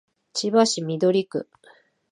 [0.33, 1.47] 千葉市緑区